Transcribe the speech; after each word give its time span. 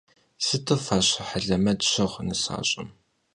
Sıtu 0.45 0.75
faşe 0.85 1.21
helemet 1.29 1.79
şığ 1.89 2.05
nısaş'em. 2.27 2.89